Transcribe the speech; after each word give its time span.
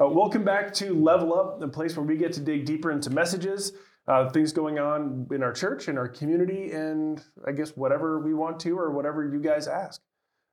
Uh, 0.00 0.08
welcome 0.08 0.42
back 0.42 0.72
to 0.72 0.94
Level 0.94 1.38
Up, 1.38 1.60
the 1.60 1.68
place 1.68 1.94
where 1.94 2.06
we 2.06 2.16
get 2.16 2.32
to 2.32 2.40
dig 2.40 2.64
deeper 2.64 2.90
into 2.90 3.10
messages, 3.10 3.74
uh, 4.08 4.30
things 4.30 4.50
going 4.50 4.78
on 4.78 5.26
in 5.30 5.42
our 5.42 5.52
church, 5.52 5.88
in 5.88 5.98
our 5.98 6.08
community, 6.08 6.70
and 6.70 7.22
I 7.46 7.52
guess 7.52 7.76
whatever 7.76 8.18
we 8.18 8.32
want 8.32 8.58
to 8.60 8.78
or 8.78 8.92
whatever 8.92 9.30
you 9.30 9.38
guys 9.38 9.68
ask. 9.68 10.00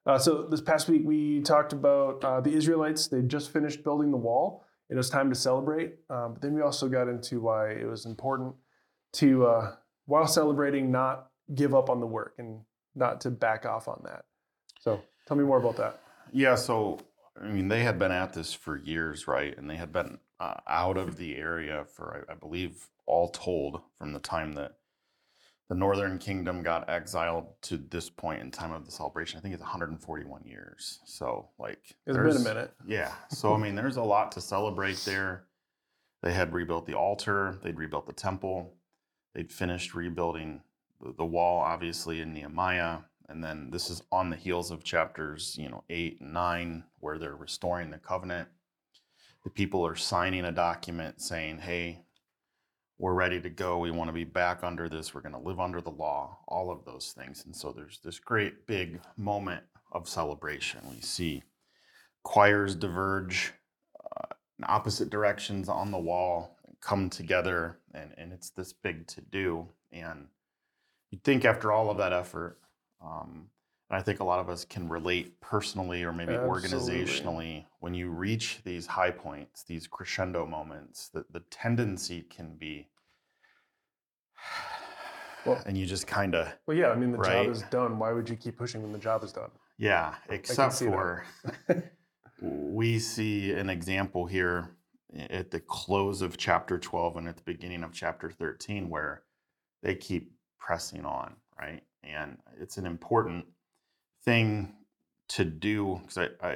Uh, 0.06 0.18
so 0.18 0.48
this 0.52 0.60
past 0.60 0.90
week 0.90 1.04
we 1.06 1.40
talked 1.40 1.72
about 1.72 2.22
uh, 2.26 2.42
the 2.42 2.52
Israelites. 2.52 3.08
They 3.08 3.22
just 3.22 3.54
finished 3.54 3.86
building 3.86 4.12
the 4.12 4.18
wall. 4.18 4.66
It 4.90 4.96
was 4.96 5.10
time 5.10 5.30
to 5.30 5.36
celebrate. 5.36 5.94
Um, 6.10 6.34
but 6.34 6.42
then 6.42 6.54
we 6.54 6.62
also 6.62 6.90
got 6.90 7.08
into 7.08 7.40
why 7.40 7.70
it 7.70 7.88
was 7.88 8.06
important 8.06 8.54
to, 9.14 9.46
uh, 9.46 9.76
while 10.08 10.28
celebrating, 10.28 10.92
not 10.92 11.30
give 11.56 11.74
up 11.74 11.90
on 11.90 12.02
the 12.02 12.08
work 12.08 12.34
and 12.38 12.60
not 12.96 13.22
to 13.22 13.32
back 13.32 13.66
off 13.66 13.88
on 13.88 14.02
that. 14.04 14.26
So 14.82 15.02
tell 15.26 15.38
me 15.38 15.46
more 15.46 15.58
about 15.58 15.78
that. 15.78 16.02
Yeah, 16.34 16.56
so 16.56 17.00
I 17.42 17.48
mean, 17.48 17.68
they 17.68 17.84
had 17.84 18.00
been 18.00 18.12
at 18.12 18.34
this 18.34 18.54
for 18.54 18.78
years, 18.78 19.28
right? 19.28 19.58
And 19.58 19.70
they 19.70 19.76
had 19.76 19.92
been 19.92 20.20
uh, 20.40 20.56
out 20.68 20.98
of 20.98 21.18
the 21.18 21.36
area 21.36 21.86
for, 21.86 22.26
I, 22.30 22.34
I 22.34 22.36
believe, 22.36 22.88
all 23.06 23.30
told, 23.30 23.82
from 23.98 24.14
the 24.14 24.20
time 24.20 24.54
that 24.54 24.78
the 25.70 25.76
Northern 25.76 26.18
Kingdom 26.18 26.64
got 26.64 26.90
exiled 26.90 27.48
to 27.64 27.78
this 27.78 28.10
point 28.10 28.42
in 28.42 28.52
time 28.52 28.72
of 28.72 28.86
the 28.86 28.92
celebration. 28.92 29.38
I 29.38 29.42
think 29.42 29.54
it's 29.54 29.62
141 29.62 30.44
years. 30.46 31.00
So, 31.06 31.50
like, 31.60 31.96
It's 32.06 32.18
been 32.18 32.38
a 32.38 32.40
minute. 32.40 32.74
Yeah. 32.88 33.12
So, 33.30 33.54
I 33.54 33.58
mean, 33.58 33.76
there's 33.76 33.98
a 33.98 34.04
lot 34.04 34.32
to 34.34 34.42
celebrate 34.42 34.98
there. 35.06 35.44
They 36.24 36.34
had 36.34 36.54
rebuilt 36.54 36.86
the 36.86 36.96
altar, 36.96 37.60
they'd 37.64 37.78
rebuilt 37.78 38.08
the 38.08 38.14
temple, 38.14 38.74
they'd 39.36 39.52
finished 39.52 39.94
rebuilding 39.94 40.62
the, 41.02 41.14
the 41.18 41.26
wall, 41.26 41.60
obviously, 41.60 42.22
in 42.22 42.34
Nehemiah. 42.34 43.00
And 43.30 43.44
then 43.44 43.70
this 43.72 43.90
is 43.90 44.02
on 44.12 44.30
the 44.30 44.38
heels 44.38 44.72
of 44.72 44.84
chapters, 44.84 45.56
you 45.60 45.70
know, 45.70 45.84
eight 45.90 46.22
and 46.22 46.34
nine, 46.34 46.84
where 47.00 47.18
they're 47.18 47.36
restoring 47.36 47.92
the 47.92 47.98
covenant. 47.98 48.48
The 49.44 49.50
people 49.50 49.86
are 49.86 49.96
signing 49.96 50.46
a 50.46 50.52
document 50.52 51.22
saying, 51.22 51.60
hey, 51.60 52.04
we're 52.98 53.14
ready 53.14 53.40
to 53.42 53.50
go. 53.50 53.78
We 53.78 53.92
want 53.92 54.08
to 54.08 54.14
be 54.14 54.24
back 54.24 54.64
under 54.64 54.90
this. 54.90 55.14
We're 55.14 55.22
going 55.22 55.36
to 55.36 55.40
live 55.40 55.60
under 55.60 55.82
the 55.82 55.92
law, 55.92 56.40
all 56.48 56.72
of 56.72 56.84
those 56.86 57.14
things. 57.16 57.46
And 57.46 57.56
so 57.56 57.72
there's 57.72 58.00
this 58.04 58.20
great 58.20 58.66
big 58.66 59.02
moment 59.18 59.64
of 59.92 60.10
celebration. 60.10 60.82
We 60.90 61.02
see 61.02 61.44
choirs 62.24 62.76
diverge 62.76 63.54
uh, 64.00 64.34
in 64.58 64.66
opposite 64.68 65.10
directions 65.10 65.70
on 65.70 65.92
the 65.92 66.00
wall, 66.00 66.58
come 66.82 67.10
together, 67.10 67.80
and, 67.94 68.14
and 68.18 68.34
it's 68.34 68.50
this 68.50 68.74
big 68.74 69.08
to 69.08 69.22
do. 69.22 69.68
And 69.92 70.28
you'd 71.12 71.24
think 71.24 71.46
after 71.46 71.72
all 71.72 71.90
of 71.90 71.98
that 71.98 72.14
effort, 72.14 72.60
um, 73.02 73.50
and 73.90 73.98
I 73.98 74.02
think 74.02 74.20
a 74.20 74.24
lot 74.24 74.40
of 74.40 74.50
us 74.50 74.66
can 74.66 74.90
relate 74.90 75.40
personally 75.40 76.04
or 76.04 76.12
maybe 76.12 76.34
Absolutely. 76.34 77.06
organizationally 77.06 77.66
when 77.80 77.94
you 77.94 78.10
reach 78.10 78.60
these 78.66 78.86
high 78.88 79.12
points, 79.12 79.64
these 79.64 79.88
crescendo 79.88 80.46
moments, 80.46 81.10
that 81.10 81.32
the 81.32 81.40
tendency 81.50 82.22
can 82.24 82.56
be, 82.58 82.90
Well- 85.46 85.64
and 85.66 85.78
you 85.78 85.86
just 85.86 86.08
kind 86.08 86.36
of, 86.36 86.54
Well, 86.66 86.76
yeah, 86.76 86.90
I 86.90 86.96
mean, 86.96 87.12
the 87.12 87.18
Right. 87.18 87.46
job 87.46 87.50
is 87.50 87.64
done. 87.64 87.98
Why 88.00 88.12
would 88.12 88.30
you 88.30 88.36
keep 88.36 88.58
pushing 88.58 88.82
when 88.84 88.92
the 88.92 89.00
job 89.00 89.24
is 89.24 89.32
done? 89.32 89.52
yeah, 89.78 90.16
except 90.30 90.74
for 90.80 91.24
we 92.42 93.00
see 93.00 93.52
an 93.54 93.70
example 93.70 94.26
here 94.26 94.76
at 95.30 95.50
the 95.52 95.60
close 95.60 96.22
of 96.22 96.36
chapter 96.38 96.78
12 96.78 97.16
and 97.18 97.28
at 97.28 97.38
the 97.38 97.44
beginning 97.44 97.84
of 97.84 97.94
chapter 97.94 98.30
13 98.30 98.90
where 98.90 99.24
they 99.84 99.96
keep 99.96 100.32
pressing 100.60 101.06
on, 101.06 101.36
right? 101.60 101.84
And 102.08 102.38
it's 102.60 102.78
an 102.78 102.86
important 102.86 103.46
thing 104.24 104.74
to 105.30 105.44
do 105.44 106.00
because 106.02 106.18
I, 106.18 106.48
I, 106.48 106.54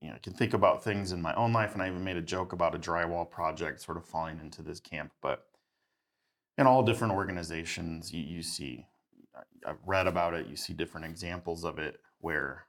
you 0.00 0.08
know, 0.10 0.14
I 0.14 0.18
can 0.18 0.34
think 0.34 0.54
about 0.54 0.84
things 0.84 1.12
in 1.12 1.22
my 1.22 1.34
own 1.34 1.52
life, 1.52 1.72
and 1.72 1.82
I 1.82 1.88
even 1.88 2.04
made 2.04 2.16
a 2.16 2.22
joke 2.22 2.52
about 2.52 2.74
a 2.74 2.78
drywall 2.78 3.28
project 3.28 3.80
sort 3.80 3.96
of 3.96 4.04
falling 4.04 4.38
into 4.40 4.62
this 4.62 4.80
camp. 4.80 5.12
But 5.22 5.46
in 6.58 6.66
all 6.66 6.82
different 6.82 7.14
organizations, 7.14 8.12
you, 8.12 8.22
you 8.22 8.42
see, 8.42 8.86
I've 9.66 9.86
read 9.86 10.06
about 10.06 10.34
it. 10.34 10.46
You 10.46 10.56
see 10.56 10.74
different 10.74 11.06
examples 11.06 11.64
of 11.64 11.78
it 11.78 12.00
where 12.18 12.66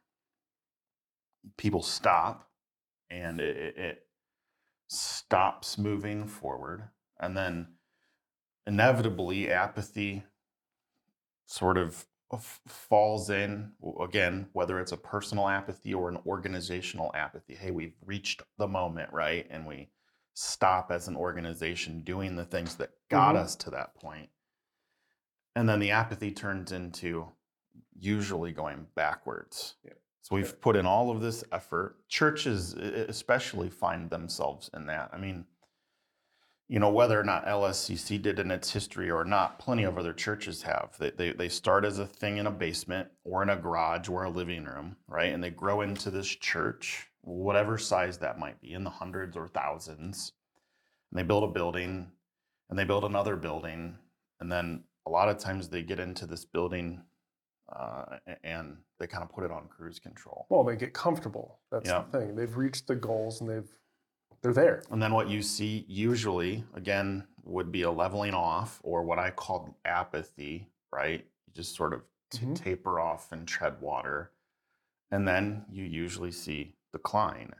people 1.57 1.81
stop, 1.81 2.49
and 3.09 3.39
it, 3.39 3.77
it 3.77 3.99
stops 4.87 5.77
moving 5.77 6.27
forward, 6.27 6.89
and 7.19 7.35
then 7.35 7.67
inevitably 8.65 9.51
apathy 9.51 10.23
sort 11.45 11.77
of 11.77 12.05
falls 12.67 13.29
in 13.29 13.71
again 14.01 14.49
whether 14.53 14.79
it's 14.79 14.91
a 14.91 14.97
personal 14.97 15.47
apathy 15.47 15.93
or 15.93 16.09
an 16.09 16.17
organizational 16.25 17.11
apathy. 17.15 17.55
Hey 17.55 17.71
we've 17.71 17.95
reached 18.03 18.41
the 18.57 18.67
moment 18.67 19.13
right? 19.13 19.45
And 19.49 19.65
we 19.65 19.89
stop 20.33 20.91
as 20.91 21.07
an 21.07 21.15
organization 21.15 22.01
doing 22.01 22.35
the 22.35 22.43
things 22.45 22.75
that 22.77 22.89
got 23.09 23.35
Mhm. 23.35 23.39
us 23.39 23.55
to 23.57 23.69
that 23.69 23.95
point. 23.95 24.29
And 25.55 25.69
then 25.69 25.79
the 25.79 25.91
apathy 25.91 26.31
turns 26.31 26.71
into 26.71 27.31
usually 27.97 28.51
going 28.51 28.87
backwards. 28.95 29.75
Yeah. 29.83 29.93
so 30.21 30.35
we've 30.35 30.59
put 30.59 30.75
in 30.75 30.87
all 30.87 31.11
of 31.11 31.21
this 31.21 31.43
effort. 31.51 31.97
Churches 32.09 32.73
especially 32.73 33.69
find 33.69 34.09
themselves 34.09 34.69
in 34.73 34.87
that. 34.87 35.11
I 35.13 35.17
mean 35.17 35.45
you 36.67 36.79
know 36.79 36.89
whether 36.89 37.19
or 37.19 37.23
not 37.23 37.45
lscc 37.45 38.21
did 38.21 38.39
in 38.39 38.49
its 38.51 38.71
history 38.71 39.09
or 39.11 39.23
not 39.23 39.59
plenty 39.59 39.83
of 39.83 39.97
other 39.97 40.13
churches 40.13 40.63
have 40.63 40.95
they, 40.99 41.11
they, 41.11 41.31
they 41.31 41.49
start 41.49 41.85
as 41.85 41.99
a 41.99 42.05
thing 42.05 42.37
in 42.37 42.47
a 42.47 42.51
basement 42.51 43.07
or 43.23 43.43
in 43.43 43.49
a 43.49 43.55
garage 43.55 44.09
or 44.09 44.23
a 44.23 44.29
living 44.29 44.63
room 44.65 44.95
right 45.07 45.33
and 45.33 45.43
they 45.43 45.49
grow 45.49 45.81
into 45.81 46.09
this 46.09 46.27
church 46.27 47.07
whatever 47.21 47.77
size 47.77 48.17
that 48.17 48.39
might 48.39 48.59
be 48.61 48.73
in 48.73 48.83
the 48.83 48.89
hundreds 48.89 49.35
or 49.37 49.47
thousands 49.47 50.31
and 51.11 51.19
they 51.19 51.23
build 51.23 51.43
a 51.43 51.47
building 51.47 52.11
and 52.69 52.79
they 52.79 52.83
build 52.83 53.03
another 53.05 53.35
building 53.35 53.95
and 54.39 54.51
then 54.51 54.83
a 55.07 55.09
lot 55.09 55.29
of 55.29 55.37
times 55.37 55.69
they 55.69 55.83
get 55.83 55.99
into 55.99 56.25
this 56.25 56.45
building 56.45 57.01
uh, 57.75 58.17
and 58.43 58.77
they 58.99 59.07
kind 59.07 59.23
of 59.23 59.29
put 59.31 59.43
it 59.43 59.51
on 59.51 59.67
cruise 59.67 59.97
control 59.99 60.45
Well, 60.49 60.63
they 60.63 60.75
get 60.75 60.93
comfortable. 60.93 61.59
That's 61.71 61.89
Yeah. 61.89 62.03
the 62.11 62.19
thing. 62.19 62.35
They've 62.35 62.55
reached 62.55 62.85
the 62.85 62.95
goals 62.95 63.41
and 63.41 63.49
they've 63.49 63.69
they're 64.45 64.53
there. 64.53 64.83
And 64.91 65.01
then 65.01 65.13
what 65.13 65.27
you 65.27 65.41
see 65.41 65.85
usually, 65.87 66.63
again, 66.75 67.25
would 67.43 67.71
be 67.71 67.81
a 67.81 67.91
leveling 67.91 68.33
off 68.33 68.79
or 68.83 69.03
what 69.03 69.17
I 69.19 69.31
called 69.31 69.73
apathy, 69.85 70.67
right? 70.93 71.25
You 71.47 71.53
just 71.53 71.75
sort 71.75 71.93
of 71.93 72.01
Mhm. 72.33 72.55
taper 72.55 72.99
off 72.99 73.31
and 73.31 73.47
tread 73.47 73.81
water. 73.81 74.31
And 75.11 75.27
then 75.27 75.65
you 75.69 75.83
usually 75.83 76.31
see 76.31 76.75
decline. 76.91 77.53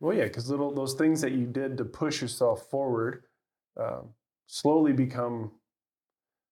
Well, 0.00 0.16
yeah, 0.16 0.24
because 0.24 0.50
little 0.50 0.72
those 0.72 0.94
things 0.94 1.20
that 1.20 1.32
you 1.32 1.46
did 1.46 1.76
to 1.78 1.84
push 1.84 2.20
yourself 2.22 2.68
forward 2.68 3.24
um, 3.76 4.14
slowly 4.46 4.92
become. 4.92 5.52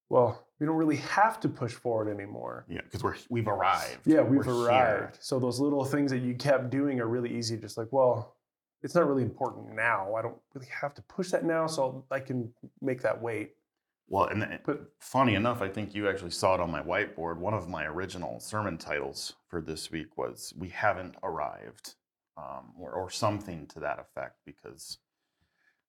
Well, 0.08 0.46
we 0.58 0.66
don't 0.66 0.76
really 0.76 0.96
have 0.96 1.38
to 1.40 1.48
push 1.48 1.72
forward 1.74 2.08
anymore. 2.08 2.64
Yeah, 2.68 2.80
because 2.82 3.02
we're 3.04 3.16
we've 3.28 3.46
arrived. 3.48 4.06
Yeah, 4.06 4.22
we've 4.22 4.38
We're 4.46 4.54
here. 4.54 4.66
arrived. 4.66 5.18
So 5.20 5.38
those 5.38 5.60
little 5.60 5.84
things 5.84 6.10
that 6.10 6.18
you 6.20 6.34
kept 6.34 6.70
doing 6.70 6.98
are 7.00 7.06
really 7.06 7.32
easy. 7.36 7.56
Just 7.56 7.76
like, 7.76 7.88
well, 7.92 8.36
it's 8.82 8.94
not 8.94 9.06
really 9.06 9.22
important 9.22 9.74
now. 9.74 10.14
I 10.14 10.22
don't 10.22 10.36
really 10.54 10.68
have 10.80 10.94
to 10.94 11.02
push 11.02 11.30
that 11.30 11.44
now, 11.44 11.66
so 11.66 12.04
I 12.10 12.20
can 12.20 12.52
make 12.80 13.02
that 13.02 13.20
wait. 13.20 13.52
Well, 14.08 14.26
and 14.26 14.42
then, 14.42 14.58
But 14.64 14.90
funny 14.98 15.34
enough, 15.34 15.62
I 15.62 15.68
think 15.68 15.94
you 15.94 16.08
actually 16.08 16.32
saw 16.32 16.54
it 16.54 16.60
on 16.60 16.70
my 16.70 16.82
whiteboard. 16.82 17.36
One 17.38 17.54
of 17.54 17.68
my 17.68 17.84
original 17.86 18.40
sermon 18.40 18.76
titles 18.76 19.34
for 19.48 19.60
this 19.60 19.90
week 19.90 20.16
was 20.18 20.52
"We 20.58 20.68
Haven't 20.70 21.14
Arrived," 21.22 21.94
um, 22.36 22.72
or, 22.78 22.92
or 22.92 23.10
something 23.10 23.66
to 23.68 23.80
that 23.80 24.00
effect, 24.00 24.38
because 24.44 24.98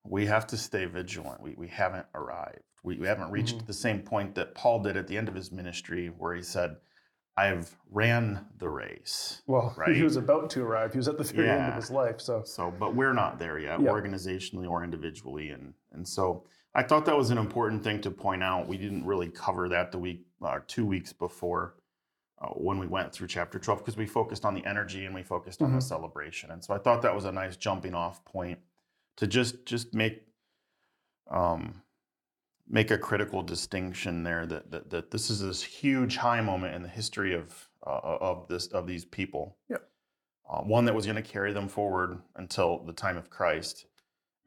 we 0.04 0.26
have 0.28 0.46
to 0.48 0.58
stay 0.58 0.86
vigilant. 0.86 1.42
We, 1.42 1.56
we 1.58 1.68
haven't 1.68 2.06
arrived. 2.14 2.62
We, 2.84 2.98
we 2.98 3.08
haven't 3.08 3.32
reached 3.32 3.60
Mhm. 3.60 3.66
the 3.68 3.74
same 3.74 4.02
point 4.02 4.36
that 4.36 4.56
Paul 4.56 4.80
did 4.82 4.98
at 4.98 5.08
the 5.08 5.18
end 5.18 5.28
of 5.28 5.36
his 5.36 5.52
ministry, 5.52 6.08
where 6.08 6.34
he 6.36 6.42
said, 6.42 6.78
"I've 7.38 7.76
ran 7.90 8.46
the 8.58 8.70
race." 8.70 9.42
well, 9.48 9.74
Right. 9.78 9.96
he 9.96 10.04
was 10.04 10.16
about 10.18 10.50
to 10.52 10.62
arrive. 10.64 10.92
He 10.94 10.98
was 10.98 11.08
at 11.08 11.18
the 11.18 11.24
very 11.24 11.50
end 11.50 11.70
of 11.70 11.76
his 11.76 11.90
life. 11.92 12.20
So 12.22 12.44
So, 12.44 12.72
but 12.72 12.94
we're 12.96 13.14
not 13.14 13.40
there 13.40 13.58
yet, 13.60 13.80
Yeah. 13.82 13.90
organizationally 13.92 14.70
or 14.70 14.84
individually, 14.84 15.50
and 15.50 15.74
and 15.92 16.08
so 16.08 16.46
I 16.74 16.84
thought 16.84 17.06
that 17.06 17.18
was 17.18 17.32
an 17.32 17.38
important 17.38 17.84
thing 17.84 18.00
to 18.02 18.12
point 18.12 18.44
out. 18.44 18.68
We 18.68 18.78
didn't 18.78 19.06
really 19.06 19.30
cover 19.30 19.68
that 19.70 19.92
the 19.92 19.98
week, 19.98 20.26
uh, 20.42 20.60
two 20.68 20.86
weeks 20.86 21.12
before, 21.12 21.76
uh, 22.40 22.48
when 22.50 22.80
we 22.80 22.88
went 22.88 23.12
through 23.14 23.28
chapter 23.28 23.60
twelve, 23.60 23.80
because 23.80 23.98
we 23.98 24.06
focused 24.08 24.46
on 24.46 24.54
the 24.54 24.66
energy 24.66 25.06
and 25.06 25.14
we 25.14 25.22
focused 25.24 25.62
on 25.62 25.72
the 25.74 25.80
Mhm. 25.80 25.84
celebration, 25.84 26.52
and 26.52 26.64
so 26.64 26.74
I 26.74 26.78
thought 26.78 27.02
that 27.02 27.14
was 27.14 27.26
a 27.26 27.32
nice 27.32 27.58
jumping 27.58 27.94
off 27.94 28.24
point 28.26 28.60
to 29.18 29.28
just 29.28 29.66
just 29.66 29.94
make 29.94 30.28
um, 31.30 31.82
make 32.72 32.90
a 32.90 32.98
critical 32.98 33.44
distinction 33.44 34.24
there 34.24 34.46
that, 34.46 34.72
that 34.72 34.90
that 34.90 35.12
this 35.12 35.30
is 35.30 35.42
this 35.42 35.62
huge 35.62 36.16
high 36.18 36.42
moment 36.42 36.74
in 36.74 36.82
the 36.82 36.90
history 36.90 37.36
of 37.36 37.70
uh, 37.86 38.00
of 38.04 38.48
this 38.48 38.68
of 38.68 38.88
these 38.88 39.06
people. 39.06 39.58
Yeah. 39.70 39.78
Uh, 40.50 40.62
one 40.62 40.86
that 40.86 40.96
was 40.96 41.06
going 41.06 41.16
to 41.16 41.22
carry 41.22 41.54
them 41.54 41.68
forward 41.68 42.20
until 42.36 42.84
the 42.84 42.94
time 42.94 43.18
of 43.18 43.30
Christ, 43.30 43.86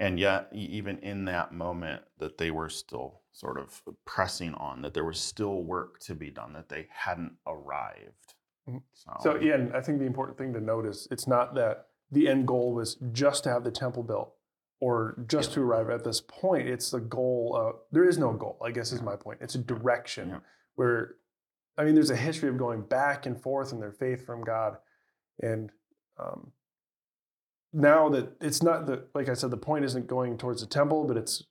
and 0.00 0.18
yet 0.18 0.48
even 0.52 0.98
in 0.98 1.26
that 1.26 1.52
moment 1.52 2.02
that 2.18 2.38
they 2.38 2.50
were 2.50 2.68
still 2.68 3.20
sort 3.32 3.58
of 3.58 3.82
pressing 4.04 4.54
on 4.54 4.82
that 4.82 4.94
there 4.94 5.04
was 5.04 5.18
still 5.18 5.62
work 5.62 5.98
to 6.00 6.14
be 6.14 6.30
done 6.30 6.52
that 6.52 6.68
they 6.68 6.86
hadn't 6.90 7.32
arrived. 7.46 8.34
Mhm. 8.68 8.82
So, 8.92 9.12
So 9.20 9.36
yeah, 9.36 9.68
I 9.74 9.80
think 9.80 9.98
the 9.98 10.06
important 10.06 10.38
thing 10.38 10.52
to 10.54 10.60
note 10.60 10.86
is 10.86 11.08
it's 11.10 11.26
not 11.26 11.54
that 11.54 11.88
the 12.10 12.28
end 12.28 12.46
goal 12.46 12.72
was 12.72 12.96
just 13.12 13.44
to 13.44 13.50
have 13.50 13.64
the 13.64 13.72
temple 13.72 14.02
built 14.02 14.34
or 14.80 15.16
just 15.26 15.50
Yeah. 15.50 15.54
to 15.56 15.62
arrive 15.62 15.90
at 15.90 16.04
this 16.04 16.20
point. 16.20 16.68
It's 16.68 16.90
the 16.90 17.00
goal. 17.00 17.56
Of, 17.56 17.76
there 17.92 18.04
is 18.04 18.18
no 18.18 18.32
goal, 18.32 18.58
I 18.62 18.70
guess, 18.70 18.92
is 18.92 19.02
my 19.02 19.16
point. 19.16 19.40
It's 19.40 19.54
a 19.54 19.58
direction 19.58 20.28
Yeah. 20.30 20.40
where, 20.74 21.16
I 21.76 21.84
mean, 21.84 21.94
there's 21.94 22.10
a 22.10 22.16
history 22.16 22.48
of 22.48 22.56
going 22.58 22.82
back 22.82 23.26
and 23.26 23.40
forth 23.40 23.72
in 23.72 23.80
their 23.80 23.92
faith 23.92 24.24
from 24.26 24.44
God. 24.44 24.78
And 25.40 25.70
um, 26.18 26.52
now 27.72 28.08
that 28.10 28.36
it's 28.40 28.62
not 28.62 28.86
the, 28.86 29.06
like 29.14 29.28
I 29.28 29.34
said, 29.34 29.50
the 29.50 29.56
point 29.56 29.84
isn't 29.84 30.06
going 30.06 30.38
towards 30.38 30.60
the 30.60 30.66
temple, 30.66 31.04
but 31.04 31.16
it's 31.16 31.42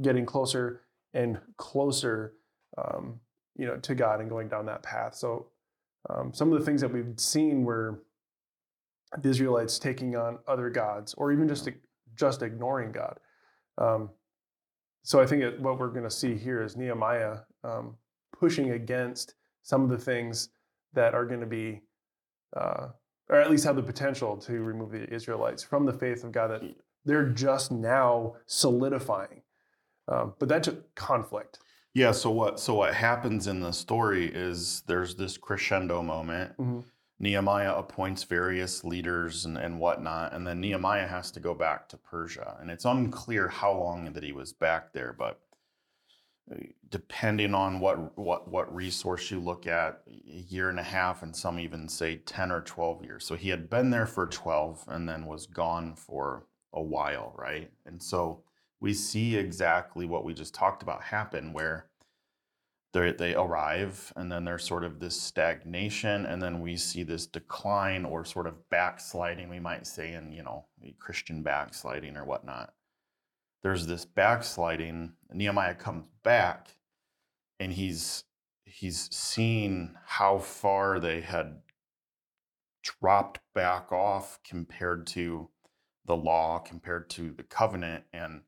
getting 0.00 0.24
closer 0.24 0.82
and 1.12 1.40
closer, 1.56 2.34
um, 2.76 3.20
you 3.56 3.66
know, 3.66 3.76
to 3.76 3.94
God 3.94 4.20
and 4.20 4.30
going 4.30 4.48
down 4.48 4.66
that 4.66 4.82
path. 4.82 5.14
So 5.14 5.48
um, 6.08 6.32
some 6.32 6.52
of 6.52 6.58
the 6.58 6.64
things 6.64 6.80
that 6.80 6.92
we've 6.92 7.18
seen 7.18 7.64
were 7.64 8.02
the 9.18 9.28
Israelites 9.30 9.78
taking 9.78 10.16
on 10.16 10.38
other 10.46 10.70
gods, 10.70 11.14
or 11.14 11.32
even 11.32 11.48
just 11.48 11.68
just 12.18 12.42
ignoring 12.42 12.92
God. 12.92 13.18
Um, 13.78 14.10
so 15.02 15.20
I 15.20 15.26
think 15.26 15.42
it, 15.42 15.60
what 15.60 15.78
we're 15.78 15.88
going 15.88 16.04
to 16.04 16.10
see 16.10 16.34
here 16.34 16.62
is 16.62 16.76
Nehemiah 16.76 17.38
um, 17.64 17.96
pushing 18.38 18.72
against 18.72 19.34
some 19.62 19.82
of 19.82 19.88
the 19.88 19.98
things 19.98 20.50
that 20.92 21.14
are 21.14 21.24
going 21.24 21.40
to 21.40 21.46
be, 21.46 21.82
uh, 22.56 22.88
or 23.28 23.36
at 23.36 23.50
least 23.50 23.64
have 23.64 23.76
the 23.76 23.82
potential 23.82 24.36
to 24.38 24.52
remove 24.60 24.90
the 24.90 25.12
Israelites 25.12 25.62
from 25.62 25.86
the 25.86 25.92
faith 25.92 26.24
of 26.24 26.32
God 26.32 26.50
that 26.50 26.62
they're 27.04 27.28
just 27.28 27.70
now 27.70 28.34
solidifying. 28.46 29.42
Um, 30.08 30.34
but 30.38 30.48
that 30.48 30.62
took 30.62 30.94
conflict. 30.94 31.60
Yeah. 31.94 32.12
So 32.12 32.30
what? 32.30 32.58
So 32.60 32.74
what 32.74 32.94
happens 32.94 33.46
in 33.46 33.60
the 33.60 33.72
story 33.72 34.26
is 34.26 34.82
there's 34.86 35.14
this 35.14 35.36
crescendo 35.36 36.02
moment. 36.02 36.56
Mhm. 36.58 36.84
Nehemiah 37.20 37.74
appoints 37.74 38.22
various 38.22 38.84
leaders 38.84 39.44
and, 39.44 39.58
and 39.58 39.80
whatnot, 39.80 40.32
and 40.32 40.46
then 40.46 40.60
Nehemiah 40.60 41.08
has 41.08 41.32
to 41.32 41.40
go 41.40 41.52
back 41.52 41.88
to 41.88 41.96
Persia, 41.96 42.56
and 42.60 42.70
it's 42.70 42.84
unclear 42.84 43.48
how 43.48 43.72
long 43.72 44.12
that 44.12 44.22
he 44.22 44.32
was 44.32 44.52
back 44.52 44.92
there, 44.92 45.12
but 45.12 45.40
uh, 46.50 46.56
depending 46.90 47.54
on 47.54 47.80
what 47.80 48.16
what 48.16 48.48
what 48.48 48.72
resource 48.74 49.30
you 49.32 49.40
look 49.40 49.66
at, 49.66 50.00
a 50.06 50.44
year 50.48 50.70
and 50.70 50.78
a 50.78 50.84
half, 50.84 51.22
and 51.22 51.34
some 51.34 51.58
even 51.58 51.88
say 51.88 52.16
ten 52.18 52.52
or 52.52 52.60
twelve 52.60 53.04
years. 53.04 53.24
So 53.24 53.34
he 53.34 53.48
had 53.48 53.68
been 53.68 53.90
there 53.90 54.06
for 54.06 54.26
twelve, 54.26 54.84
and 54.86 55.08
then 55.08 55.26
was 55.26 55.46
gone 55.46 55.96
for 55.96 56.46
a 56.72 56.82
while, 56.82 57.34
right? 57.36 57.70
And 57.84 58.00
so 58.00 58.44
we 58.80 58.94
see 58.94 59.36
exactly 59.36 60.06
what 60.06 60.24
we 60.24 60.32
just 60.34 60.54
talked 60.54 60.84
about 60.84 61.02
happen, 61.02 61.52
where 61.52 61.87
they 62.92 63.12
they 63.12 63.34
arrive 63.34 64.12
and 64.16 64.32
then 64.32 64.44
there's 64.44 64.64
sort 64.64 64.84
of 64.84 64.98
this 64.98 65.20
stagnation 65.20 66.24
and 66.24 66.42
then 66.42 66.60
we 66.60 66.76
see 66.76 67.02
this 67.02 67.26
decline 67.26 68.04
or 68.04 68.24
sort 68.24 68.46
of 68.46 68.68
backsliding 68.70 69.48
we 69.48 69.60
might 69.60 69.86
say 69.86 70.12
in 70.14 70.32
you 70.32 70.42
know 70.42 70.64
christian 70.98 71.42
backsliding 71.42 72.16
or 72.16 72.24
whatnot. 72.24 72.72
There's 73.62 73.86
this 73.86 74.04
backsliding 74.04 75.12
nehemiah 75.32 75.74
comes 75.74 76.04
back 76.22 76.76
and 77.60 77.72
he's 77.72 78.24
he's 78.64 79.14
seen 79.14 79.96
how 80.06 80.38
far 80.38 81.00
they 81.00 81.20
had 81.20 81.60
dropped 82.82 83.40
back 83.54 83.92
off 83.92 84.38
compared 84.44 85.06
to 85.08 85.50
the 86.06 86.16
law 86.16 86.58
compared 86.58 87.10
to 87.10 87.32
the 87.32 87.42
covenant 87.42 88.04
and 88.12 88.42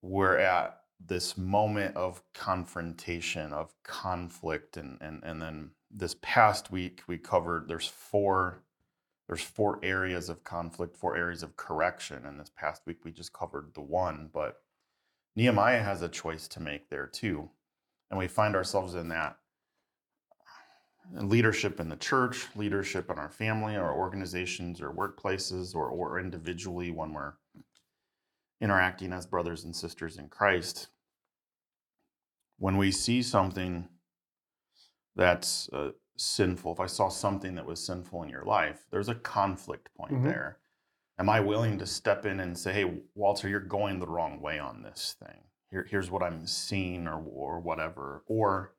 we're 0.00 0.36
at 0.36 0.81
this 1.06 1.36
moment 1.36 1.96
of 1.96 2.22
confrontation 2.34 3.52
of 3.52 3.72
conflict 3.82 4.76
and 4.76 4.98
and 5.00 5.22
and 5.24 5.40
then 5.40 5.70
this 5.90 6.16
past 6.22 6.70
week 6.70 7.02
we 7.06 7.18
covered 7.18 7.68
there's 7.68 7.86
four 7.86 8.62
there's 9.26 9.42
four 9.42 9.78
areas 9.82 10.28
of 10.28 10.44
conflict 10.44 10.96
four 10.96 11.16
areas 11.16 11.42
of 11.42 11.56
correction 11.56 12.24
and 12.26 12.38
this 12.38 12.50
past 12.56 12.82
week 12.86 13.04
we 13.04 13.10
just 13.10 13.32
covered 13.32 13.72
the 13.74 13.80
one 13.80 14.28
but 14.32 14.62
nehemiah 15.34 15.82
has 15.82 16.02
a 16.02 16.08
choice 16.08 16.46
to 16.46 16.60
make 16.60 16.88
there 16.88 17.06
too 17.06 17.48
and 18.10 18.18
we 18.18 18.28
find 18.28 18.54
ourselves 18.54 18.94
in 18.94 19.08
that 19.08 19.36
leadership 21.20 21.80
in 21.80 21.88
the 21.88 21.96
church 21.96 22.46
leadership 22.54 23.10
in 23.10 23.18
our 23.18 23.30
family 23.30 23.76
our 23.76 23.94
organizations 23.94 24.80
or 24.80 24.90
workplaces 24.90 25.74
or 25.74 25.88
or 25.88 26.20
individually 26.20 26.90
when 26.90 27.12
we're 27.12 27.32
interacting 28.66 29.12
as 29.12 29.26
brothers 29.26 29.64
and 29.64 29.74
sisters 29.74 30.16
in 30.16 30.28
Christ, 30.28 30.88
when 32.58 32.76
we 32.76 32.92
see 32.92 33.20
something 33.20 33.88
that's 35.16 35.68
uh, 35.72 35.90
sinful, 36.16 36.72
if 36.72 36.80
I 36.80 36.86
saw 36.86 37.08
something 37.08 37.56
that 37.56 37.66
was 37.66 37.84
sinful 37.84 38.22
in 38.22 38.28
your 38.28 38.44
life, 38.44 38.86
there's 38.90 39.08
a 39.08 39.16
conflict 39.16 39.92
point 39.96 40.12
Mhm. 40.12 40.24
there. 40.24 40.58
Am 41.18 41.28
I 41.28 41.40
willing 41.40 41.76
to 41.78 41.86
step 41.86 42.24
in 42.24 42.40
and 42.40 42.56
say, 42.56 42.72
hey, 42.72 43.02
Walter, 43.14 43.48
you're 43.48 43.60
going 43.60 43.98
the 43.98 44.06
wrong 44.06 44.40
way 44.40 44.58
on 44.58 44.82
this 44.82 45.16
thing? 45.18 45.42
Here, 45.70 45.84
here's 45.90 46.10
what 46.10 46.22
I'm 46.22 46.46
seeing 46.46 47.06
or, 47.08 47.20
or 47.24 47.60
whatever. 47.60 48.22
Or 48.26 48.74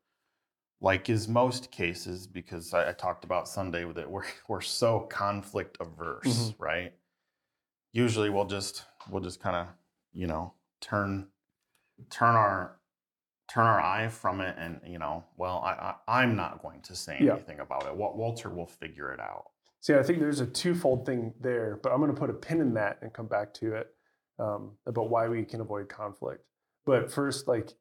like 0.79 1.09
is 1.09 1.27
most 1.27 1.71
cases, 1.71 2.25
because 2.25 2.73
I, 2.73 2.89
I 2.89 2.93
talked 2.93 3.23
about 3.25 3.47
Sunday 3.47 3.83
that 3.91 4.09
we're, 4.09 4.23
we're 4.47 4.61
so 4.61 5.01
conflict 5.01 5.77
averse, 5.81 6.25
Mhm. 6.25 6.55
right? 6.57 6.93
Usually 7.91 8.29
we'll 8.29 8.45
just 8.45 8.85
we'll 9.09 9.21
just 9.21 9.39
kind 9.41 9.55
of 9.55 9.67
you 10.13 10.27
know 10.27 10.53
turn 10.81 11.27
turn 12.09 12.35
our 12.35 12.77
turn 13.49 13.65
our 13.65 13.79
eye 13.79 14.07
from 14.07 14.41
it 14.41 14.55
and 14.57 14.79
you 14.85 14.97
know 14.99 15.23
well 15.37 15.61
I, 15.65 15.95
I 16.07 16.21
i'm 16.21 16.35
not 16.35 16.61
going 16.61 16.81
to 16.83 16.95
say 16.95 17.17
Yeah. 17.19 17.33
anything 17.33 17.59
about 17.59 17.85
it 17.85 17.95
Wa- 17.95 18.15
walter 18.15 18.49
will 18.49 18.67
figure 18.67 19.11
it 19.13 19.19
out 19.19 19.45
See, 19.81 19.93
I 19.93 20.01
think 20.01 20.19
there's 20.19 20.39
a 20.39 20.45
twofold 20.45 21.05
thing 21.05 21.33
there, 21.41 21.77
but 21.83 21.91
I'm 21.91 21.99
going 21.99 22.09
to 22.09 22.17
put 22.17 22.29
a 22.29 22.33
pin 22.33 22.61
in 22.61 22.73
that 22.75 22.99
and 23.01 23.11
come 23.11 23.27
back 23.27 23.53
to 23.55 23.75
it 23.75 23.87
um, 24.39 24.77
about 24.85 25.09
why 25.09 25.27
we 25.27 25.43
can 25.43 25.59
avoid 25.59 25.89
conflict. 25.89 26.45
But 26.85 27.11
first, 27.11 27.49
like, 27.49 27.73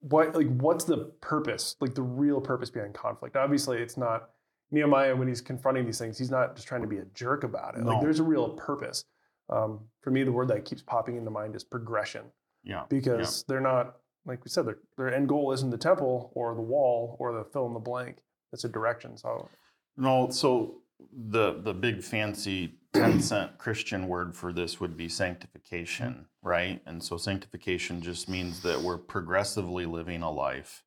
what, 0.00 0.34
like, 0.34 0.48
what's 0.48 0.82
the 0.84 1.12
purpose? 1.20 1.76
Like, 1.80 1.94
the 1.94 2.02
real 2.02 2.40
purpose 2.40 2.70
behind 2.70 2.94
conflict? 2.94 3.36
Obviously, 3.36 3.78
it's 3.78 3.96
not 3.96 4.30
Nehemiah 4.72 5.14
when 5.14 5.28
he's 5.28 5.40
confronting 5.40 5.86
these 5.86 5.98
things. 6.00 6.18
He's 6.18 6.30
not 6.30 6.56
just 6.56 6.66
trying 6.66 6.82
to 6.82 6.88
be 6.88 6.98
a 6.98 7.04
jerk 7.14 7.44
about 7.44 7.76
it. 7.76 7.84
Like, 7.84 8.00
there's 8.00 8.18
a 8.18 8.24
real 8.24 8.50
purpose. 8.50 9.04
Um, 9.50 9.80
for 10.00 10.10
me, 10.10 10.24
the 10.24 10.32
word 10.32 10.48
that 10.48 10.64
keeps 10.64 10.82
popping 10.82 11.16
into 11.16 11.30
mind 11.30 11.56
is 11.56 11.64
progression. 11.64 12.22
Yeah 12.64 12.84
because 12.88 13.44
they're 13.48 13.60
not 13.60 13.96
like 14.26 14.44
we 14.44 14.50
said 14.50 14.66
their, 14.66 14.78
their 14.96 15.14
end 15.14 15.28
goal 15.28 15.52
isn't 15.52 15.70
the 15.70 15.78
temple 15.78 16.30
or 16.34 16.54
the 16.54 16.60
wall 16.60 17.16
or 17.18 17.32
the 17.32 17.44
fill 17.44 17.66
in 17.66 17.72
the 17.72 17.78
blank. 17.80 18.18
It's 18.52 18.64
a 18.64 18.68
direction. 18.68 19.16
So 19.16 19.48
no 19.96 20.28
so 20.30 20.82
the 21.30 21.60
the 21.62 21.72
big 21.72 22.02
fancy 22.02 22.74
10 22.94 23.20
cent 23.20 23.58
christian 23.58 24.08
word 24.08 24.34
for 24.34 24.52
this 24.52 24.80
would 24.80 24.96
be 24.96 25.08
sanctification 25.08 26.26
right? 26.42 26.80
And 26.86 27.02
so 27.02 27.16
sanctification 27.16 28.00
just 28.00 28.28
means 28.28 28.60
that 28.62 28.80
we're 28.80 28.98
progressively 28.98 29.86
living 29.86 30.22
a 30.22 30.30
life 30.30 30.82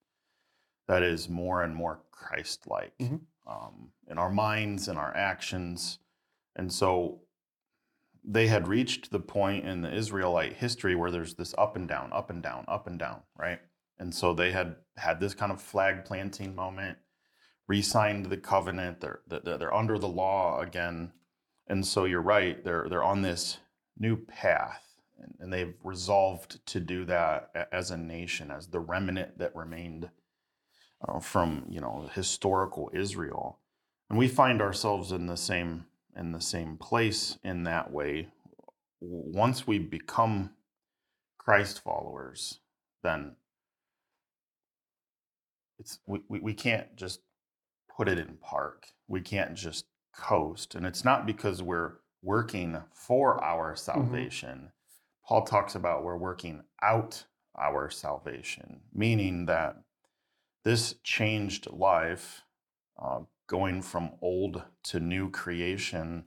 that 0.88 1.04
is 1.04 1.30
more 1.30 1.64
and 1.64 1.76
more 1.76 2.02
christ-like 2.12 2.98
Mhm. 3.00 3.22
um, 3.48 3.92
in 4.08 4.18
our 4.18 4.32
minds 4.32 4.88
and 4.88 4.98
our 4.98 5.16
actions. 5.16 6.00
And 6.56 6.72
so 6.72 7.22
they 8.24 8.48
had 8.48 8.68
reached 8.68 9.12
the 9.12 9.20
point 9.20 9.66
in 9.66 9.82
the 9.82 9.94
Israelite 9.94 10.54
history 10.54 10.96
where 10.96 11.12
there's 11.12 11.36
this 11.36 11.56
up 11.58 11.76
and 11.76 11.88
down, 11.88 12.12
up 12.14 12.30
and 12.30 12.42
down, 12.44 12.66
up 12.68 12.88
and 12.88 13.00
down, 13.00 13.22
right? 13.38 13.60
And 14.00 14.14
so 14.14 14.34
they 14.34 14.52
had 14.52 14.76
had 14.98 15.20
this 15.20 15.34
kind 15.34 15.52
of 15.52 15.62
flag 15.62 16.06
planting 16.06 16.56
moment, 16.56 16.98
re-signed 17.68 18.28
the 18.28 18.38
covenant. 18.38 19.02
They're 19.02 19.22
they're 19.28 19.74
under 19.74 19.98
the 19.98 20.08
law 20.08 20.60
again, 20.60 21.12
and 21.68 21.86
so 21.86 22.06
you're 22.06 22.22
right. 22.22 22.64
They're 22.64 22.88
they're 22.90 23.04
on 23.04 23.22
this 23.22 23.58
new 23.98 24.18
path, 24.18 24.84
and, 25.20 25.36
and 25.40 25.54
they've 25.54 25.76
resolved 25.84 26.66
to 26.68 26.80
do 26.80 27.06
that 27.06 27.70
as 27.72 27.92
a 27.92 27.98
nation, 27.98 28.52
as 28.52 28.68
the 28.68 28.80
remnant 28.80 29.38
that 29.38 29.56
remained 29.56 30.10
uh, 31.08 31.20
from 31.20 31.66
you 31.70 31.82
know 31.82 32.10
historical 32.14 32.90
Israel, 32.94 33.60
and 34.10 34.18
we 34.18 34.28
find 34.28 34.62
ourselves 34.62 35.12
in 35.12 35.28
the 35.28 35.38
same 35.38 35.86
in 36.16 36.32
the 36.32 36.42
same 36.42 36.78
place 36.78 37.38
in 37.44 37.64
that 37.64 37.92
way. 37.92 38.28
Once 39.00 39.66
we 39.66 39.80
become 39.80 40.52
Christ 41.38 41.84
followers, 41.84 42.60
then 43.04 43.36
it's 45.80 46.00
we, 46.06 46.20
we, 46.30 46.40
we 46.40 46.54
can't 46.54 46.96
just 46.96 47.22
put 47.96 48.08
it 48.08 48.20
in 48.20 48.38
park. 48.42 48.88
We 49.08 49.22
can't 49.22 49.56
just 49.56 49.86
coast. 50.16 50.76
And 50.76 50.86
it's 50.86 51.04
not 51.04 51.26
because 51.26 51.64
we're 51.64 51.94
working 52.22 52.78
for 52.94 53.44
our 53.44 53.76
salvation. 53.76 54.72
Paul 55.28 55.44
talks 55.44 55.76
about 55.76 56.04
we're 56.04 56.18
working 56.18 56.64
out 56.82 57.26
our 57.60 57.90
salvation, 57.90 58.82
meaning 58.94 59.46
that 59.48 59.78
this 60.64 60.96
changed 61.04 61.68
life, 61.72 62.44
uh, 63.02 63.22
going 63.52 63.82
from 63.82 64.12
old 64.22 64.64
to 64.82 64.98
new 64.98 65.30
creation, 65.30 66.24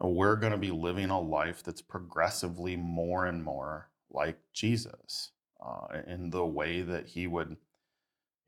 we're 0.00 0.34
going 0.34 0.50
to 0.50 0.56
be 0.56 0.70
living 0.70 1.10
a 1.10 1.20
life 1.20 1.62
that's 1.62 1.82
progressively 1.82 2.74
more 2.74 3.26
and 3.26 3.44
more 3.44 3.90
like 4.10 4.38
Jesus 4.54 5.32
uh, 5.62 5.98
in 6.06 6.30
the 6.30 6.46
way 6.46 6.80
that 6.80 7.06
he 7.06 7.26
would 7.26 7.58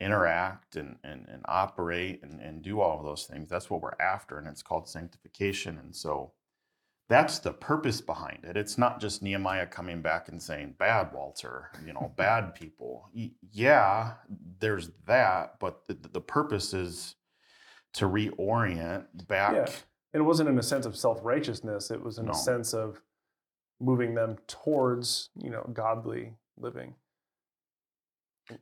interact 0.00 0.76
and, 0.76 0.96
and, 1.04 1.26
and 1.28 1.42
operate 1.44 2.20
and, 2.22 2.40
and 2.40 2.62
do 2.62 2.80
all 2.80 2.98
of 2.98 3.04
those 3.04 3.26
things. 3.26 3.50
That's 3.50 3.68
what 3.68 3.82
we're 3.82 4.00
after, 4.00 4.38
and 4.38 4.48
it's 4.48 4.62
called 4.62 4.88
sanctification. 4.88 5.78
And 5.78 5.94
so 5.94 6.32
that's 7.10 7.38
the 7.38 7.52
purpose 7.52 8.00
behind 8.00 8.46
it. 8.46 8.56
It's 8.56 8.78
not 8.78 8.98
just 8.98 9.22
Nehemiah 9.22 9.66
coming 9.66 10.00
back 10.00 10.30
and 10.30 10.42
saying, 10.42 10.76
bad 10.78 11.10
Walter, 11.12 11.70
you 11.86 11.92
know, 11.92 12.14
bad 12.16 12.54
people. 12.54 13.10
Yeah, 13.52 14.12
there's 14.58 14.88
that, 15.04 15.60
but 15.60 15.86
the, 15.86 15.98
the 16.14 16.22
purpose 16.22 16.72
is 16.72 17.16
to 17.94 18.06
reorient 18.06 19.06
back. 19.26 19.54
Yeah. 19.54 19.74
And 20.12 20.20
it 20.20 20.24
wasn't 20.24 20.48
in 20.48 20.58
a 20.58 20.62
sense 20.62 20.86
of 20.86 20.96
self 20.96 21.20
righteousness, 21.22 21.90
it 21.90 22.02
was 22.02 22.18
in 22.18 22.26
no. 22.26 22.32
a 22.32 22.34
sense 22.34 22.72
of 22.74 23.00
moving 23.80 24.14
them 24.14 24.36
towards, 24.46 25.30
you 25.36 25.50
know, 25.50 25.68
godly 25.72 26.34
living. 26.56 26.94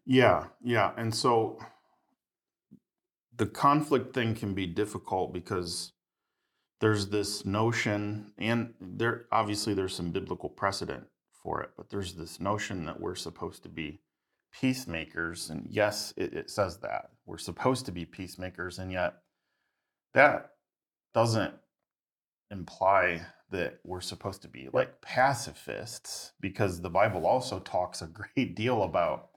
Yeah, 0.06 0.44
yeah. 0.62 0.92
And 0.96 1.14
so 1.14 1.58
the 3.36 3.46
conflict 3.46 4.14
thing 4.14 4.34
can 4.34 4.54
be 4.54 4.66
difficult 4.66 5.32
because 5.32 5.92
there's 6.80 7.08
this 7.08 7.44
notion, 7.44 8.32
and 8.38 8.74
there 8.80 9.26
obviously 9.30 9.74
there's 9.74 9.94
some 9.94 10.10
biblical 10.10 10.48
precedent 10.48 11.04
for 11.42 11.62
it, 11.62 11.70
but 11.76 11.90
there's 11.90 12.14
this 12.14 12.40
notion 12.40 12.84
that 12.86 13.00
we're 13.00 13.14
supposed 13.14 13.62
to 13.64 13.68
be 13.68 14.00
peacemakers. 14.52 15.50
And 15.50 15.66
yes, 15.68 16.12
it, 16.16 16.32
it 16.34 16.50
says 16.50 16.78
that 16.78 17.10
we're 17.26 17.38
supposed 17.38 17.86
to 17.86 17.92
be 17.92 18.04
peacemakers, 18.04 18.78
and 18.78 18.92
yet 18.92 19.22
that 20.14 20.50
doesn't 21.14 21.54
imply 22.50 23.23
that 23.50 23.78
we're 23.85 24.00
supposed 24.00 24.42
to 24.42 24.49
be 24.49 24.69
like 24.73 25.00
pacifists 25.02 26.33
because 26.40 26.81
the 26.81 26.90
Bible 26.90 27.26
also 27.26 27.59
talks 27.61 28.02
a 28.02 28.07
great 28.37 28.54
deal 28.57 28.83
about 28.83 29.28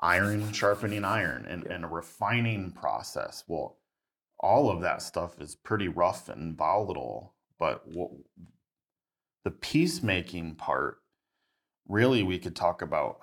iron 0.00 0.52
sharpening 0.52 1.04
iron 1.04 1.46
and, 1.46 1.64
and 1.66 1.84
a 1.84 1.88
refining 1.88 2.72
process. 2.72 3.44
Well, 3.46 3.76
all 4.38 4.70
of 4.70 4.80
that 4.80 5.02
stuff 5.02 5.40
is 5.40 5.54
pretty 5.54 5.88
rough 5.88 6.28
and 6.28 6.56
volatile, 6.56 7.34
but 7.58 7.82
what, 7.86 8.10
the 9.44 9.50
peacemaking 9.50 10.54
part, 10.54 10.98
really, 11.88 12.22
we 12.22 12.38
could 12.38 12.56
talk 12.56 12.80
about 12.80 13.20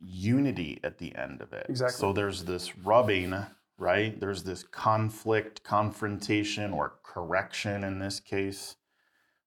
unity 0.00 0.80
at 0.82 0.98
the 0.98 1.14
end 1.14 1.40
of 1.40 1.52
it. 1.52 1.66
Exactly. 1.68 1.98
So 1.98 2.12
there's 2.12 2.44
this 2.44 2.76
rubbing, 2.78 3.34
right? 3.78 4.18
There's 4.18 4.42
this 4.42 4.64
conflict, 4.64 5.62
confrontation, 5.62 6.72
or 6.72 6.98
correction 7.04 7.84
in 7.84 8.00
this 8.00 8.20
case, 8.20 8.76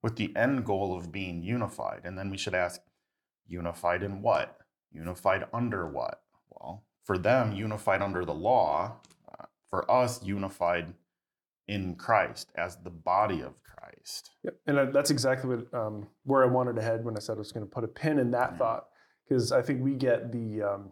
with 0.01 0.15
the 0.15 0.35
end 0.35 0.65
goal 0.65 0.97
of 0.97 1.11
being 1.11 1.43
unified. 1.43 2.01
And 2.05 2.17
then 2.17 2.29
we 2.29 2.37
should 2.37 2.55
ask, 2.55 2.81
unified 3.45 4.01
in 4.01 4.21
what? 4.21 4.57
Unified 4.91 5.45
under 5.53 5.87
what? 5.87 6.21
Well, 6.49 6.85
for 7.03 7.17
them, 7.17 7.51
unified 7.51 8.01
under 8.01 8.25
the 8.25 8.33
law. 8.33 8.97
Uh, 9.27 9.45
for 9.69 9.89
us, 9.91 10.23
unified 10.23 10.93
in 11.67 11.95
Christ 11.95 12.51
as 12.55 12.77
the 12.77 12.89
body 12.89 13.41
of 13.41 13.53
Christ. 13.63 14.31
Yep. 14.43 14.55
And 14.67 14.93
that's 14.93 15.11
exactly 15.11 15.55
what 15.55 15.73
um, 15.73 16.07
where 16.23 16.43
I 16.43 16.47
wanted 16.47 16.75
to 16.77 16.81
head 16.81 17.03
when 17.03 17.15
I 17.15 17.19
said 17.19 17.35
I 17.35 17.39
was 17.39 17.51
going 17.51 17.65
to 17.65 17.71
put 17.71 17.83
a 17.83 17.87
pin 17.87 18.19
in 18.19 18.31
that 18.31 18.49
mm-hmm. 18.49 18.57
thought, 18.57 18.87
because 19.27 19.51
I 19.51 19.61
think 19.61 19.81
we 19.81 19.93
get 19.93 20.31
the 20.31 20.61
um, 20.63 20.91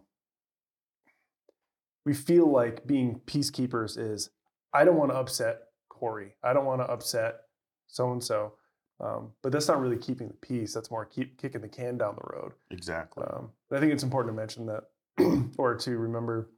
we 2.04 2.14
feel 2.14 2.50
like 2.50 2.86
being 2.86 3.20
peacekeepers 3.26 3.98
is 3.98 4.30
I 4.72 4.84
don't 4.84 4.96
want 4.96 5.10
to 5.10 5.16
upset 5.16 5.62
Corey. 5.88 6.34
I 6.42 6.52
don't 6.52 6.64
want 6.64 6.80
to 6.80 6.90
upset 6.90 7.40
so 7.86 8.12
and 8.12 8.22
so. 8.22 8.54
but 8.98 9.52
that's 9.52 9.68
not 9.68 9.80
really 9.80 9.96
keeping 9.96 10.28
the 10.28 10.34
peace. 10.34 10.72
That's 10.72 10.90
more 10.90 11.04
keep 11.04 11.38
kicking 11.38 11.60
the 11.60 11.68
can 11.68 11.98
down 11.98 12.16
the 12.16 12.36
road. 12.36 12.52
Exactly. 12.70 13.24
Um, 13.24 13.50
but 13.68 13.76
I 13.76 13.80
think 13.80 13.92
it's 13.92 14.02
important 14.02 14.34
to 14.34 14.36
mention 14.36 14.66
that 14.66 14.84
or 15.58 15.74
to 15.76 15.98
remember, 15.98 16.50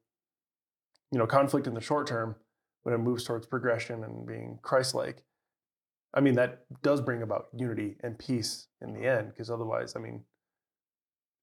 you 1.11 1.19
know, 1.19 1.27
conflict 1.27 1.67
in 1.67 1.75
the 1.75 1.81
short 1.81 2.07
term 2.07 2.37
when 2.83 2.95
it 2.95 2.99
moves 2.99 3.25
towards 3.25 3.47
progression 3.47 4.05
and 4.05 4.27
being 4.27 4.59
Christ-like. 4.63 5.25
I 6.15 6.21
mean, 6.21 6.35
that 6.35 6.65
does 6.83 7.01
bring 7.01 7.23
about 7.23 7.47
unity 7.57 7.97
and 8.01 8.19
peace 8.19 8.67
in 8.81 8.93
the 8.93 9.07
end, 9.07 9.29
because 9.29 9.51
otherwise, 9.51 9.95
I 9.97 10.01
mean, 10.01 10.25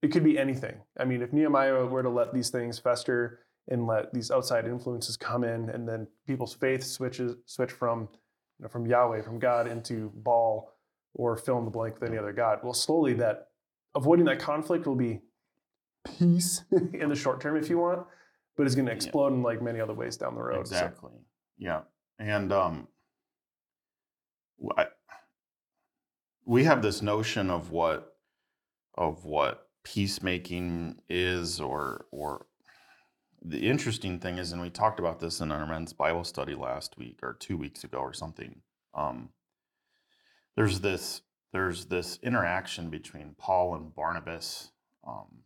it 0.02 0.10
could 0.10 0.24
be 0.24 0.38
anything. 0.38 0.76
I 0.98 1.06
mean, 1.06 1.22
if 1.22 1.34
Nehemiah 1.34 1.86
were 1.86 2.04
to 2.04 2.10
let 2.10 2.34
these 2.34 2.50
things 2.50 2.78
fester 2.78 3.40
and 3.70 3.88
let 3.88 4.14
these 4.14 4.32
outside 4.32 4.66
influences 4.66 5.16
come 5.16 5.44
in, 5.44 5.70
and 5.70 5.88
then 5.88 6.08
people's 6.28 6.54
faith 6.54 6.84
switches 6.84 7.36
switch 7.46 7.72
from 7.72 8.10
you 8.58 8.64
know, 8.64 8.68
from 8.68 8.86
Yahweh, 8.86 9.22
from 9.22 9.40
God, 9.40 9.68
into 9.68 10.12
Baal, 10.16 10.74
or 11.14 11.38
fill 11.38 11.58
in 11.60 11.66
the 11.66 11.72
blank 11.72 12.00
with 12.00 12.10
any 12.10 12.18
other 12.18 12.34
god. 12.34 12.60
Well, 12.64 12.74
slowly 12.74 13.14
that 13.16 13.48
avoiding 13.96 14.26
that 14.26 14.40
conflict 14.40 14.86
will 14.86 14.96
be 14.96 15.22
peace 16.18 16.64
in 16.94 17.10
the 17.10 17.16
short 17.16 17.42
term 17.42 17.56
if 17.56 17.70
you 17.70 17.80
want, 17.80 18.06
but 18.58 18.66
it's 18.66 18.76
going 18.76 18.88
to 18.88 18.92
explode 18.92 19.30
yeah. 19.30 19.36
in 19.36 19.44
like 19.44 19.62
many 19.62 19.80
other 19.80 19.94
ways 19.94 20.18
down 20.18 20.36
the 20.36 20.42
road. 20.42 20.60
Exactly. 20.60 21.12
So. 21.14 21.22
Yeah. 21.58 21.82
And 22.20 22.52
um, 22.52 22.88
I, 24.78 24.88
we 26.46 26.64
have 26.66 26.82
this 26.82 27.02
notion 27.02 27.50
of 27.50 27.72
what 27.72 28.16
of 28.96 29.24
what 29.24 29.68
peacemaking 29.84 30.98
is 31.08 31.62
or 31.62 32.06
or 32.12 32.46
the 33.42 33.68
interesting 33.68 34.20
thing 34.20 34.38
is 34.38 34.52
and 34.52 34.62
we 34.62 34.70
talked 34.70 35.00
about 35.00 35.20
this 35.20 35.40
in 35.40 35.52
our 35.52 35.66
men's 35.66 35.94
bible 35.94 36.24
study 36.24 36.56
last 36.56 36.98
week 36.98 37.20
or 37.24 37.36
two 37.40 37.58
weeks 37.58 37.84
ago 37.84 38.00
or 38.00 38.14
something 38.14 38.62
um, 38.94 39.30
there's 40.56 40.82
this 40.82 41.22
there's 41.54 41.86
this 41.86 42.20
interaction 42.22 42.90
between 42.90 43.36
paul 43.38 43.76
and 43.76 43.96
barnabas 43.96 44.72
um, 45.08 45.44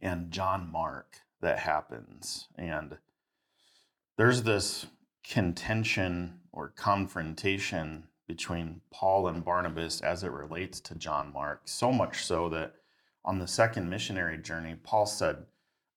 and 0.00 0.30
John 0.30 0.70
Mark 0.70 1.20
that 1.40 1.58
happens. 1.58 2.48
And 2.56 2.98
there's 4.16 4.42
this 4.42 4.86
contention 5.24 6.40
or 6.52 6.70
confrontation 6.70 8.04
between 8.26 8.80
Paul 8.90 9.28
and 9.28 9.44
Barnabas 9.44 10.00
as 10.00 10.22
it 10.22 10.30
relates 10.30 10.80
to 10.80 10.94
John 10.94 11.32
Mark, 11.32 11.62
so 11.64 11.90
much 11.90 12.24
so 12.24 12.48
that 12.50 12.74
on 13.24 13.38
the 13.38 13.46
second 13.46 13.88
missionary 13.88 14.38
journey, 14.38 14.74
Paul 14.82 15.06
said, 15.06 15.46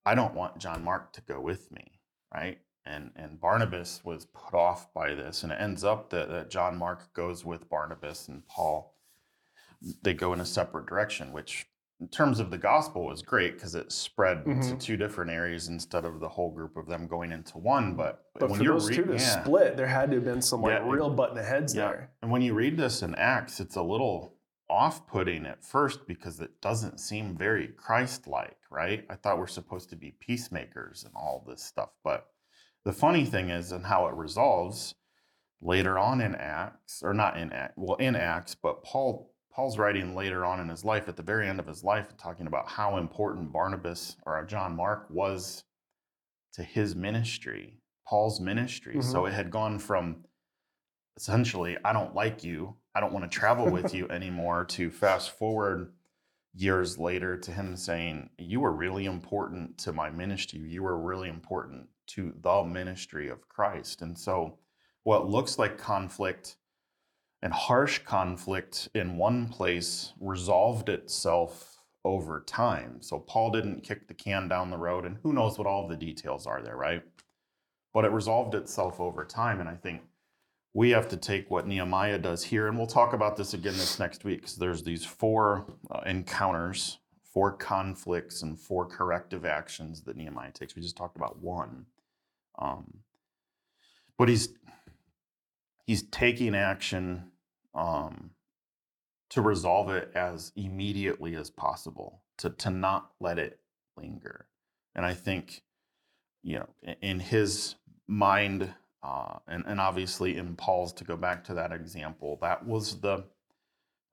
I 0.05 0.15
don't 0.15 0.33
want 0.33 0.57
John 0.57 0.83
Mark 0.83 1.13
to 1.13 1.21
go 1.21 1.39
with 1.39 1.71
me, 1.71 1.99
right? 2.33 2.59
And, 2.85 3.11
and 3.15 3.39
Barnabas 3.39 4.01
was 4.03 4.25
put 4.25 4.55
off 4.57 4.91
by 4.93 5.13
this, 5.13 5.43
and 5.43 5.51
it 5.51 5.61
ends 5.61 5.83
up 5.83 6.09
that, 6.09 6.29
that 6.29 6.49
John 6.49 6.77
Mark 6.77 7.13
goes 7.13 7.45
with 7.45 7.69
Barnabas 7.69 8.27
and 8.27 8.45
Paul. 8.47 8.97
They 10.03 10.13
go 10.13 10.33
in 10.33 10.39
a 10.39 10.45
separate 10.45 10.87
direction, 10.87 11.31
which 11.31 11.67
in 12.01 12.07
terms 12.07 12.39
of 12.39 12.49
the 12.49 12.57
gospel 12.57 13.05
was 13.05 13.21
great 13.21 13.53
because 13.53 13.75
it 13.75 13.91
spread 13.91 14.39
mm-hmm. 14.39 14.61
into 14.61 14.75
two 14.75 14.97
different 14.97 15.29
areas 15.29 15.67
instead 15.67 16.03
of 16.03 16.19
the 16.19 16.27
whole 16.27 16.51
group 16.51 16.75
of 16.75 16.87
them 16.87 17.07
going 17.07 17.31
into 17.31 17.59
one. 17.59 17.95
But, 17.95 18.25
but 18.39 18.49
when 18.49 18.57
for 18.57 18.63
you're 18.63 18.73
those 18.73 18.89
re- 18.89 18.95
two 18.95 19.05
to 19.05 19.13
yeah. 19.13 19.43
split, 19.43 19.77
there 19.77 19.85
had 19.85 20.09
to 20.09 20.15
have 20.15 20.25
been 20.25 20.41
some 20.41 20.63
like 20.63 20.79
yeah, 20.79 20.89
real 20.89 21.11
button 21.11 21.37
heads 21.37 21.75
yeah. 21.75 21.85
there. 21.85 22.11
And 22.23 22.31
when 22.31 22.41
you 22.41 22.55
read 22.55 22.75
this 22.75 23.03
in 23.03 23.13
Acts, 23.15 23.59
it's 23.59 23.75
a 23.75 23.83
little 23.83 24.33
off-putting 24.71 25.45
at 25.45 25.63
first 25.63 26.07
because 26.07 26.39
it 26.39 26.61
doesn't 26.61 26.99
seem 26.99 27.37
very 27.37 27.67
Christ-like, 27.67 28.57
right? 28.71 29.05
I 29.09 29.15
thought 29.15 29.37
we're 29.37 29.47
supposed 29.47 29.89
to 29.89 29.95
be 29.95 30.15
peacemakers 30.19 31.03
and 31.03 31.13
all 31.15 31.43
this 31.45 31.61
stuff, 31.61 31.89
but 32.03 32.27
the 32.85 32.93
funny 32.93 33.25
thing 33.25 33.49
is, 33.49 33.71
and 33.71 33.85
how 33.85 34.07
it 34.07 34.15
resolves 34.15 34.95
later 35.61 35.99
on 35.99 36.21
in 36.21 36.33
Acts, 36.35 37.03
or 37.03 37.13
not 37.13 37.37
in 37.37 37.51
Acts, 37.51 37.73
well 37.75 37.97
in 37.97 38.15
Acts, 38.15 38.55
but 38.55 38.83
Paul 38.83 39.31
Paul's 39.53 39.77
writing 39.77 40.15
later 40.15 40.45
on 40.45 40.61
in 40.61 40.69
his 40.69 40.85
life, 40.85 41.09
at 41.09 41.17
the 41.17 41.23
very 41.23 41.47
end 41.47 41.59
of 41.59 41.67
his 41.67 41.83
life, 41.83 42.15
talking 42.17 42.47
about 42.47 42.69
how 42.69 42.97
important 42.97 43.51
Barnabas 43.51 44.15
or 44.25 44.43
John 44.45 44.75
Mark 44.75 45.07
was 45.09 45.65
to 46.53 46.63
his 46.63 46.95
ministry, 46.95 47.81
Paul's 48.07 48.39
ministry. 48.39 48.95
Mm-hmm. 48.95 49.11
So 49.11 49.25
it 49.25 49.33
had 49.33 49.51
gone 49.51 49.77
from 49.77 50.23
essentially, 51.17 51.77
I 51.83 51.93
don't 51.93 52.15
like 52.15 52.43
you, 52.43 52.75
I 52.95 52.99
don't 52.99 53.13
want 53.13 53.29
to 53.29 53.39
travel 53.39 53.69
with 53.69 53.93
you 53.93 54.07
anymore, 54.09 54.65
to 54.65 54.89
fast 54.89 55.31
forward 55.31 55.93
years 56.53 56.97
later 56.97 57.37
to 57.37 57.51
him 57.51 57.75
saying, 57.75 58.29
You 58.37 58.59
were 58.59 58.73
really 58.73 59.05
important 59.05 59.77
to 59.79 59.93
my 59.93 60.09
ministry. 60.09 60.59
You 60.59 60.83
were 60.83 60.97
really 60.97 61.29
important 61.29 61.87
to 62.07 62.33
the 62.41 62.63
ministry 62.63 63.29
of 63.29 63.47
Christ. 63.47 64.01
And 64.01 64.17
so, 64.17 64.57
what 65.03 65.29
looks 65.29 65.57
like 65.57 65.77
conflict 65.77 66.57
and 67.41 67.53
harsh 67.53 67.99
conflict 67.99 68.89
in 68.93 69.17
one 69.17 69.47
place 69.47 70.13
resolved 70.19 70.89
itself 70.89 71.79
over 72.03 72.43
time. 72.45 73.01
So 73.01 73.19
Paul 73.19 73.51
didn't 73.51 73.83
kick 73.83 74.07
the 74.07 74.13
can 74.13 74.47
down 74.47 74.69
the 74.69 74.77
road, 74.77 75.05
and 75.05 75.17
who 75.23 75.33
knows 75.33 75.57
what 75.57 75.67
all 75.67 75.87
the 75.87 75.95
details 75.95 76.47
are 76.47 76.61
there, 76.61 76.77
right? 76.77 77.03
But 77.93 78.05
it 78.05 78.11
resolved 78.11 78.55
itself 78.55 78.99
over 78.99 79.25
time. 79.25 79.59
And 79.59 79.69
I 79.69 79.75
think 79.75 80.01
we 80.73 80.91
have 80.91 81.07
to 81.09 81.17
take 81.17 81.51
what 81.51 81.67
Nehemiah 81.67 82.17
does 82.17 82.43
here, 82.43 82.67
and 82.67 82.77
we'll 82.77 82.87
talk 82.87 83.13
about 83.13 83.35
this 83.35 83.53
again 83.53 83.73
this 83.73 83.99
next 83.99 84.23
week 84.23 84.41
because 84.41 84.55
there's 84.55 84.83
these 84.83 85.05
four 85.05 85.65
uh, 85.89 86.01
encounters, 86.05 86.99
four 87.33 87.51
conflicts, 87.51 88.41
and 88.41 88.59
four 88.59 88.85
corrective 88.85 89.45
actions 89.45 90.01
that 90.03 90.15
Nehemiah 90.15 90.51
takes. 90.51 90.75
We 90.75 90.81
just 90.81 90.95
talked 90.95 91.17
about 91.17 91.41
one. 91.41 91.85
Um, 92.57 92.99
but 94.17 94.29
he's 94.29 94.49
he's 95.85 96.03
taking 96.03 96.55
action 96.55 97.31
um, 97.75 98.31
to 99.29 99.41
resolve 99.41 99.89
it 99.89 100.11
as 100.15 100.53
immediately 100.55 101.35
as 101.35 101.49
possible, 101.49 102.21
to, 102.37 102.49
to 102.49 102.69
not 102.69 103.11
let 103.19 103.39
it 103.39 103.59
linger. 103.97 104.45
And 104.95 105.05
I 105.05 105.13
think 105.13 105.63
you 106.43 106.59
know, 106.59 106.95
in 107.01 107.19
his 107.19 107.75
mind, 108.07 108.73
uh, 109.03 109.39
and 109.47 109.63
and 109.67 109.79
obviously 109.79 110.37
in 110.37 110.55
Paul's 110.55 110.93
to 110.93 111.03
go 111.03 111.15
back 111.15 111.43
to 111.45 111.53
that 111.55 111.71
example, 111.71 112.37
that 112.41 112.65
was 112.65 112.99
the 112.99 113.25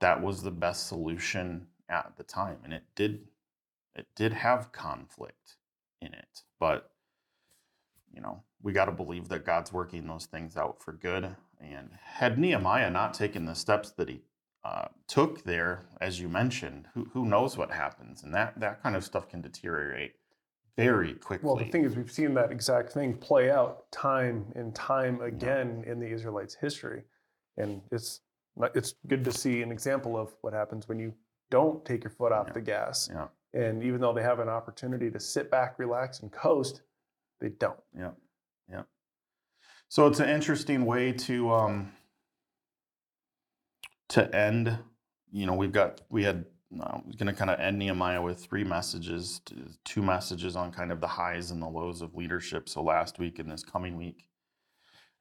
that 0.00 0.22
was 0.22 0.42
the 0.42 0.50
best 0.50 0.86
solution 0.88 1.66
at 1.88 2.12
the 2.16 2.24
time, 2.24 2.58
and 2.64 2.72
it 2.72 2.84
did 2.94 3.28
it 3.94 4.06
did 4.16 4.32
have 4.32 4.72
conflict 4.72 5.56
in 6.00 6.14
it, 6.14 6.42
but 6.58 6.90
you 8.12 8.20
know 8.20 8.42
we 8.62 8.72
got 8.72 8.86
to 8.86 8.92
believe 8.92 9.28
that 9.28 9.44
God's 9.44 9.72
working 9.72 10.06
those 10.06 10.26
things 10.26 10.56
out 10.56 10.82
for 10.82 10.92
good. 10.92 11.36
And 11.60 11.90
had 12.02 12.38
Nehemiah 12.38 12.90
not 12.90 13.14
taken 13.14 13.44
the 13.44 13.54
steps 13.54 13.90
that 13.92 14.08
he 14.08 14.22
uh, 14.64 14.88
took 15.06 15.44
there, 15.44 15.86
as 16.00 16.20
you 16.20 16.28
mentioned, 16.28 16.86
who 16.94 17.08
who 17.12 17.24
knows 17.24 17.56
what 17.56 17.70
happens, 17.70 18.22
and 18.22 18.32
that 18.34 18.58
that 18.60 18.82
kind 18.82 18.96
of 18.96 19.04
stuff 19.04 19.28
can 19.28 19.40
deteriorate 19.40 20.14
very 20.78 21.14
quickly. 21.14 21.46
Well, 21.46 21.56
the 21.56 21.64
thing 21.66 21.84
is, 21.84 21.96
we've 21.96 22.10
seen 22.10 22.34
that 22.34 22.52
exact 22.52 22.92
thing 22.92 23.16
play 23.16 23.50
out 23.50 23.90
time 23.90 24.46
and 24.54 24.74
time 24.74 25.20
again 25.20 25.82
in 25.86 25.98
the 25.98 26.06
Israelites' 26.06 26.54
history, 26.54 27.02
and 27.56 27.82
it's 27.90 28.20
not- 28.56 28.74
it's 28.76 28.94
good 29.06 29.24
to 29.24 29.32
see 29.32 29.60
an 29.62 29.72
example 29.72 30.16
of 30.16 30.34
what 30.40 30.52
happens 30.52 30.88
when 30.88 30.98
you 31.00 31.14
don't 31.50 31.84
take 31.84 32.04
your 32.04 32.10
foot 32.10 32.30
off 32.32 32.48
Yeah. 32.48 32.52
the 32.54 32.60
gas. 32.60 33.08
yeah, 33.12 33.28
And 33.54 33.82
even 33.82 34.00
though 34.00 34.12
they 34.12 34.22
have 34.22 34.38
an 34.38 34.48
opportunity 34.48 35.10
to 35.10 35.18
sit 35.18 35.50
back, 35.50 35.78
relax, 35.78 36.20
and 36.20 36.30
coast, 36.32 36.82
they 37.40 37.48
don't. 37.48 37.80
yeah, 37.96 38.12
yeah. 38.68 38.84
So 39.88 40.06
it's 40.06 40.20
an 40.20 40.28
interesting 40.28 40.84
way 40.84 41.12
to 41.12 41.50
um 41.50 41.92
to 44.08 44.34
end. 44.34 44.78
You 45.30 45.46
know, 45.46 45.54
we've 45.54 45.72
got 45.72 46.02
we 46.08 46.22
had. 46.24 46.46
Uh, 46.70 46.98
going 47.16 47.26
to 47.26 47.32
kind 47.32 47.50
of 47.50 47.58
end 47.58 47.78
Nehemiah 47.78 48.20
with 48.20 48.44
three 48.44 48.62
messages, 48.62 49.40
two 49.84 50.02
messages 50.02 50.54
on 50.54 50.70
kind 50.70 50.92
of 50.92 51.00
the 51.00 51.06
highs 51.06 51.50
and 51.50 51.62
the 51.62 51.66
lows 51.66 52.02
of 52.02 52.14
leadership. 52.14 52.68
So 52.68 52.82
last 52.82 53.18
week 53.18 53.38
and 53.38 53.50
this 53.50 53.64
coming 53.64 53.96
week, 53.96 54.28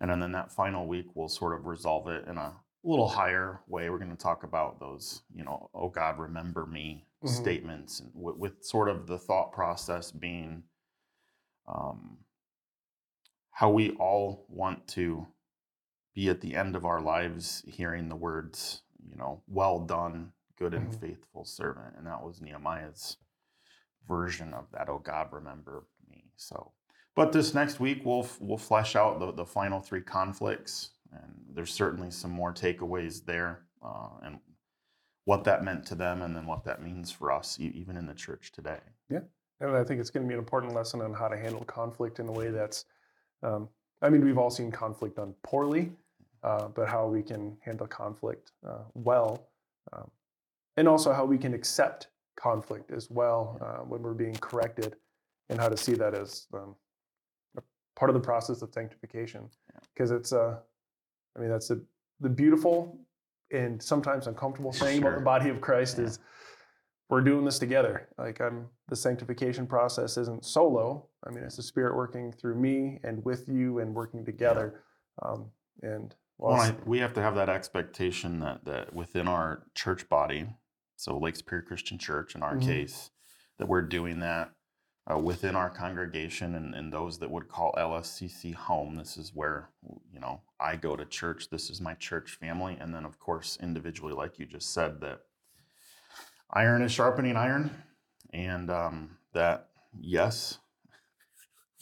and 0.01 0.11
then, 0.11 0.19
then 0.19 0.33
that 0.33 0.51
final 0.51 0.87
week 0.87 1.05
we'll 1.15 1.29
sort 1.29 1.57
of 1.57 1.65
resolve 1.65 2.09
it 2.09 2.27
in 2.27 2.37
a 2.37 2.53
little 2.83 3.07
higher 3.07 3.61
way. 3.67 3.89
We're 3.89 3.97
going 3.97 4.11
to 4.11 4.17
talk 4.17 4.43
about 4.43 4.79
those, 4.81 5.21
you 5.33 5.45
know, 5.45 5.69
oh 5.73 5.89
God, 5.89 6.19
remember 6.19 6.65
me 6.65 7.05
Mhm. 7.23 7.29
statements, 7.29 7.99
and 7.99 8.11
with, 8.13 8.35
with 8.37 8.63
sort 8.63 8.89
of 8.89 9.07
the 9.07 9.17
thought 9.17 9.51
process 9.51 10.11
being 10.11 10.63
um, 11.67 12.19
how 13.51 13.71
we 13.71 13.91
all 13.91 14.45
want 14.49 14.87
to 14.89 15.25
be 16.13 16.29
at 16.29 16.41
the 16.41 16.55
end 16.55 16.75
of 16.75 16.85
our 16.85 17.01
lives 17.01 17.63
hearing 17.67 18.07
the 18.09 18.15
words, 18.15 18.83
you 19.09 19.15
know, 19.15 19.41
well 19.47 19.79
done, 19.79 20.31
good 20.57 20.73
and 20.73 20.89
Mhm. 20.91 20.99
faithful 20.99 21.45
servant. 21.45 21.95
And 21.97 22.05
that 22.07 22.21
was 22.23 22.41
Nehemiah's 22.41 23.17
version 24.07 24.53
of 24.53 24.69
that. 24.71 24.89
Oh 24.89 24.99
God, 24.99 25.31
remember 25.31 25.85
me. 26.09 26.31
So, 26.35 26.73
but 27.15 27.31
this 27.31 27.53
next 27.53 27.79
week 27.79 28.01
we'll 28.05 28.27
we'll 28.39 28.57
flesh 28.57 28.95
out 28.95 29.19
the, 29.19 29.31
the 29.31 29.45
final 29.45 29.79
three 29.79 30.01
conflicts, 30.01 30.91
and 31.11 31.45
there's 31.49 31.73
certainly 31.73 32.11
some 32.11 32.31
more 32.31 32.53
takeaways 32.53 33.23
there, 33.25 33.65
uh, 33.83 34.09
and 34.23 34.39
what 35.25 35.43
that 35.43 35.63
meant 35.63 35.85
to 35.87 35.95
them, 35.95 36.21
and 36.21 36.35
then 36.35 36.45
what 36.45 36.63
that 36.63 36.81
means 36.81 37.11
for 37.11 37.31
us, 37.31 37.59
e- 37.59 37.71
even 37.75 37.97
in 37.97 38.05
the 38.05 38.13
church 38.13 38.51
today. 38.51 38.79
Yeah, 39.09 39.21
and 39.59 39.75
I 39.75 39.83
think 39.83 39.99
it's 39.99 40.09
going 40.09 40.25
to 40.25 40.27
be 40.27 40.33
an 40.33 40.39
important 40.39 40.73
lesson 40.73 41.01
on 41.01 41.13
how 41.13 41.27
to 41.27 41.37
handle 41.37 41.65
conflict 41.65 42.19
in 42.19 42.27
a 42.29 42.31
way 42.31 42.49
that's, 42.49 42.85
um, 43.43 43.67
I 44.01 44.09
mean, 44.09 44.23
we've 44.23 44.37
all 44.37 44.49
seen 44.49 44.71
conflict 44.71 45.17
done 45.17 45.35
poorly, 45.43 45.91
uh, 46.43 46.69
but 46.69 46.87
how 46.87 47.07
we 47.07 47.21
can 47.23 47.57
handle 47.61 47.87
conflict 47.87 48.53
uh, 48.65 48.83
well, 48.93 49.49
um, 49.91 50.09
and 50.77 50.87
also 50.87 51.11
how 51.11 51.25
we 51.25 51.37
can 51.37 51.53
accept 51.53 52.07
conflict 52.35 52.91
as 52.91 53.09
well 53.09 53.57
uh, 53.61 53.83
when 53.83 54.01
we're 54.01 54.13
being 54.13 54.35
corrected, 54.35 54.95
and 55.49 55.59
how 55.59 55.67
to 55.67 55.77
see 55.77 55.93
that 55.95 56.13
as 56.13 56.47
um, 56.53 56.75
a 57.57 57.61
part 57.95 58.09
of 58.09 58.13
the 58.13 58.19
process 58.19 58.61
of 58.61 58.71
sanctification. 58.71 59.49
Yeah. 59.73 59.79
Because 59.93 60.11
it's, 60.11 60.31
uh, 60.31 60.57
I 61.35 61.39
mean, 61.39 61.49
that's 61.49 61.67
the, 61.67 61.83
the 62.19 62.29
beautiful 62.29 62.99
and 63.51 63.81
sometimes 63.81 64.27
uncomfortable 64.27 64.71
thing 64.71 64.99
about 64.99 65.15
the 65.15 65.21
body 65.21 65.49
of 65.49 65.61
Christ 65.61 65.97
Yeah. 65.97 66.05
is 66.05 66.19
we're 67.09 67.21
doing 67.21 67.45
this 67.45 67.57
together. 67.59 68.09
Like 68.17 68.41
I'm 68.41 68.67
the 68.89 68.95
sanctification 68.95 69.65
process 69.65 70.17
isn't 70.17 70.45
solo. 70.45 71.07
I 71.25 71.31
mean, 71.31 71.43
it's 71.45 71.55
the 71.55 71.63
Spirit 71.63 71.95
working 71.95 72.33
through 72.33 72.55
me 72.55 72.99
and 73.03 73.23
with 73.23 73.47
you 73.47 73.79
and 73.79 73.95
working 73.95 74.25
together. 74.25 74.81
Um, 75.23 75.45
and 75.81 76.13
well, 76.37 76.57
Well, 76.57 76.61
I, 76.61 76.75
we 76.85 76.99
have 76.99 77.13
to 77.13 77.21
have 77.21 77.35
that 77.35 77.47
expectation 77.49 78.41
that 78.41 78.65
that 78.65 78.93
within 78.93 79.27
our 79.29 79.63
church 79.73 80.09
body, 80.09 80.47
so 80.97 81.17
Lake 81.17 81.35
Superior 81.37 81.63
Christian 81.63 81.97
Church 81.97 82.35
in 82.35 82.43
our 82.43 82.55
Mhm. 82.55 82.65
case, 82.65 83.11
that 83.57 83.67
we're 83.67 83.81
doing 83.81 84.19
that 84.19 84.51
uh, 85.09 85.17
within 85.17 85.55
our 85.55 85.69
congregation 85.69 86.53
and, 86.55 86.75
and 86.75 86.91
those 86.91 87.19
that 87.19 87.31
would 87.31 87.47
call 87.47 87.73
LSCC 87.77 88.53
home. 88.53 88.95
This 88.95 89.15
is 89.15 89.33
where 89.33 89.69
you 90.11 90.19
know 90.19 90.41
I 90.59 90.75
go 90.75 90.97
to 90.97 91.05
church. 91.05 91.49
This 91.49 91.69
is 91.69 91.79
my 91.79 91.93
church 91.93 92.31
family, 92.35 92.75
and 92.79 92.93
then 92.93 93.05
of 93.05 93.17
course 93.17 93.57
individually, 93.61 94.13
like 94.13 94.37
you 94.37 94.45
just 94.45 94.73
said, 94.73 94.99
that 95.01 95.21
iron 96.51 96.81
is 96.81 96.91
sharpening 96.91 97.37
iron, 97.37 97.71
and 98.33 98.69
um, 98.69 99.17
that 99.33 99.69
yes, 99.97 100.59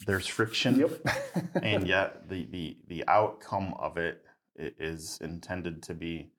there's 0.06 0.26
friction 0.26 0.78
yep. 0.78 0.90
and 1.62 1.88
yet 1.88 2.28
the 2.28 2.44
the 2.46 2.76
the 2.86 3.04
outcome 3.08 3.74
of 3.78 3.96
it 3.96 4.22
i- 4.60 4.72
intended 5.20 5.82
to 5.82 5.94
be 5.94 6.30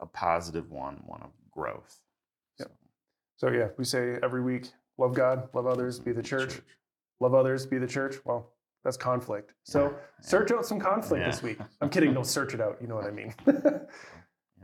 a 0.00 0.06
positive 0.06 0.70
one, 0.70 1.02
one 1.06 1.22
of 1.22 1.30
growth. 1.50 2.00
So 3.40 3.48
yeah, 3.48 3.68
we 3.78 3.86
say 3.86 4.18
every 4.22 4.42
week, 4.42 4.66
love 4.98 5.14
God, 5.14 5.48
love 5.54 5.66
others, 5.66 5.98
be 5.98 6.12
the 6.12 6.22
church. 6.22 6.60
Love 7.20 7.34
others, 7.34 7.64
be 7.64 7.78
the 7.78 7.86
church. 7.86 8.16
Well, 8.26 8.52
that's 8.84 8.98
conflict. 8.98 9.54
So 9.64 9.84
Yeah, 9.84 9.96
search 10.20 10.52
out 10.52 10.66
some 10.66 10.78
conflict 10.78 11.24
this 11.24 11.42
week. 11.42 11.58
I'm 11.80 11.88
kidding. 11.88 12.12
Don't 12.12 12.26
search 12.26 12.52
it 12.52 12.60
out. 12.60 12.76
You 12.82 12.86
know 12.86 12.96
what 12.96 13.06
I 13.06 13.10
mean. 13.10 13.34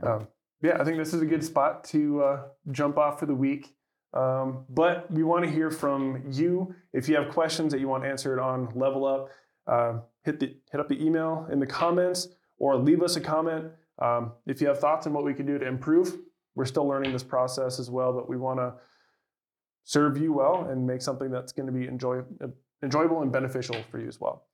Yeah. 0.03 0.13
um, 0.13 0.27
yeah, 0.61 0.77
I 0.79 0.83
think 0.83 0.99
this 0.99 1.11
is 1.11 1.23
a 1.23 1.25
good 1.25 1.43
spot 1.43 1.83
to 1.85 2.21
uh, 2.21 2.41
jump 2.69 2.99
off 2.99 3.19
for 3.19 3.25
the 3.25 3.33
week. 3.33 3.73
Um, 4.13 4.63
but 4.69 5.09
we 5.09 5.23
want 5.23 5.43
to 5.43 5.49
hear 5.49 5.71
from 5.71 6.21
you. 6.29 6.75
If 6.93 7.09
you 7.09 7.15
have 7.15 7.29
questions 7.29 7.73
that 7.73 7.79
you 7.79 7.87
want 7.87 8.05
answered 8.05 8.39
on 8.39 8.69
Level 8.75 9.05
Up, 9.05 9.29
uh, 9.65 10.01
hit 10.23 10.39
the 10.39 10.55
hit 10.71 10.79
up 10.79 10.87
the 10.87 11.03
email 11.03 11.47
in 11.51 11.59
the 11.59 11.65
comments 11.65 12.27
or 12.59 12.75
leave 12.75 13.01
us 13.01 13.15
a 13.15 13.21
comment. 13.21 13.71
Um, 13.97 14.33
if 14.45 14.61
you 14.61 14.67
have 14.67 14.79
thoughts 14.79 15.07
on 15.07 15.13
what 15.13 15.23
we 15.23 15.33
can 15.33 15.47
do 15.47 15.57
to 15.57 15.65
improve, 15.65 16.15
we're 16.57 16.65
still 16.65 16.87
learning 16.87 17.13
this 17.13 17.23
process 17.23 17.79
as 17.79 17.89
well, 17.91 18.11
but 18.11 18.27
we 18.27 18.35
want 18.35 18.59
to 18.59 18.73
serve 19.83 20.17
you 20.17 20.33
well 20.33 20.67
and 20.69 20.85
make 20.85 21.01
something 21.03 21.29
that's 21.29 21.51
going 21.51 21.67
to 21.67 21.71
be 21.71 21.87
enjoy, 21.87 22.21
enjoyable 22.83 23.21
and 23.21 23.31
beneficial 23.31 23.77
for 23.91 23.99
you 23.99 24.07
as 24.07 24.19
well. 24.19 24.47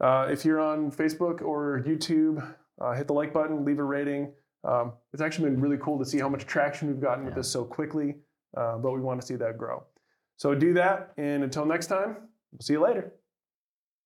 Uh, 0.00 0.26
if 0.30 0.44
you're 0.44 0.58
on 0.58 0.90
Facebook 0.90 1.42
or 1.42 1.82
YouTube, 1.86 2.42
uh, 2.80 2.94
hit 2.94 3.06
the 3.06 3.12
like 3.12 3.34
button, 3.34 3.62
leave 3.64 3.78
a 3.78 3.84
rating. 3.84 4.32
Um, 4.64 4.94
it's 5.12 5.20
actually 5.20 5.50
been 5.50 5.60
really 5.60 5.76
cool 5.76 5.98
to 5.98 6.04
see 6.04 6.18
how 6.18 6.30
much 6.30 6.46
traction 6.46 6.88
we've 6.88 7.00
gotten 7.00 7.26
with 7.26 7.34
this 7.34 7.50
so 7.50 7.62
quickly, 7.62 8.16
uh, 8.56 8.78
but 8.78 8.92
we 8.92 9.00
want 9.00 9.20
to 9.20 9.26
see 9.26 9.36
that 9.36 9.58
grow. 9.58 9.84
So 10.38 10.54
do 10.54 10.72
that, 10.72 11.12
and 11.18 11.44
until 11.44 11.66
next 11.66 11.88
time, 11.88 12.16
we'll 12.52 12.60
see 12.62 12.72
you 12.72 12.80
later. 12.80 13.19